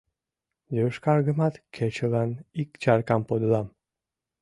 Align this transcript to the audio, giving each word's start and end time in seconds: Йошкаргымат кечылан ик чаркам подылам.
Йошкаргымат 0.77 1.55
кечылан 1.75 2.31
ик 2.61 2.69
чаркам 2.81 3.21
подылам. 3.27 3.67